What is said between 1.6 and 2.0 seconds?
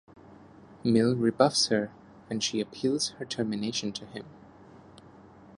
her